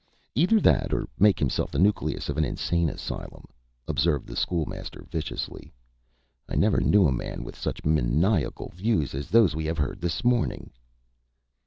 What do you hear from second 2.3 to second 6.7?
an insane asylum," observed the School Master, viciously. "I